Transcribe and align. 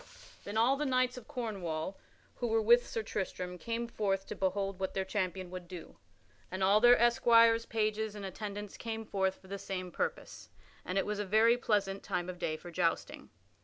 Then 0.45 0.57
all 0.57 0.77
the 0.77 0.85
knights 0.87 1.15
of 1.15 1.27
Cornwall 1.27 1.95
who 2.37 2.47
were 2.47 2.59
with 2.59 2.87
Sir 2.87 3.03
Tristram 3.03 3.59
came 3.59 3.87
forth 3.87 4.25
to 4.25 4.35
behold 4.35 4.79
what 4.79 4.95
their 4.95 5.05
champion 5.05 5.51
would 5.51 5.67
do, 5.67 5.99
and 6.49 6.63
all 6.63 6.81
their 6.81 6.97
esquires, 6.99 7.67
pages, 7.67 8.15
and 8.15 8.25
attendants 8.25 8.77
came 8.77 9.05
forth 9.05 9.35
for 9.35 9.47
the 9.47 9.59
same 9.59 9.91
purpose, 9.91 10.49
and 10.83 10.97
it 10.97 11.05
was 11.05 11.19
a 11.19 11.23
very 11.23 11.55
pleasant 11.55 12.01
time 12.01 12.29
of 12.29 12.39
day 12.39 12.57
for 12.57 12.71
jousting. 12.71 13.29